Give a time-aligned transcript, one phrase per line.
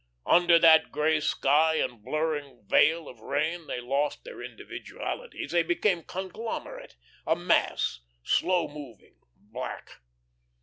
[0.25, 6.01] Under that grey sky and blurring veil of rain they lost their individualities, they became
[6.01, 6.95] conglomerate
[7.27, 10.01] a mass, slow moving, black.